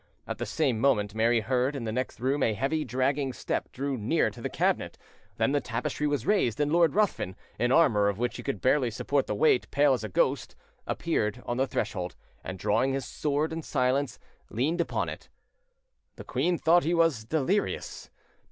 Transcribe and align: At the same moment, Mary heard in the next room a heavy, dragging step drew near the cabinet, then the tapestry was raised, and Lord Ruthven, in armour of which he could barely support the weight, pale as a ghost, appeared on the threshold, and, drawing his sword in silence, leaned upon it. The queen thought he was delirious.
At 0.25 0.39
the 0.39 0.47
same 0.47 0.79
moment, 0.79 1.13
Mary 1.13 1.41
heard 1.41 1.75
in 1.75 1.83
the 1.83 1.91
next 1.91 2.19
room 2.19 2.41
a 2.41 2.55
heavy, 2.55 2.83
dragging 2.83 3.33
step 3.33 3.71
drew 3.71 3.95
near 3.99 4.31
the 4.31 4.49
cabinet, 4.49 4.97
then 5.37 5.51
the 5.51 5.61
tapestry 5.61 6.07
was 6.07 6.25
raised, 6.25 6.59
and 6.59 6.71
Lord 6.73 6.95
Ruthven, 6.95 7.35
in 7.59 7.71
armour 7.71 8.07
of 8.09 8.17
which 8.17 8.37
he 8.37 8.41
could 8.41 8.61
barely 8.61 8.89
support 8.89 9.27
the 9.27 9.35
weight, 9.35 9.69
pale 9.69 9.93
as 9.93 10.03
a 10.03 10.09
ghost, 10.09 10.55
appeared 10.87 11.43
on 11.45 11.57
the 11.57 11.67
threshold, 11.67 12.15
and, 12.43 12.57
drawing 12.57 12.93
his 12.93 13.05
sword 13.05 13.53
in 13.53 13.61
silence, 13.61 14.17
leaned 14.49 14.81
upon 14.81 15.07
it. 15.07 15.29
The 16.15 16.23
queen 16.23 16.57
thought 16.57 16.83
he 16.83 16.95
was 16.95 17.23
delirious. 17.23 18.09